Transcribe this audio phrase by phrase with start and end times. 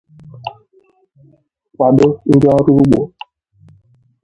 [1.75, 2.99] kwàdo ndị ọrụ ugbo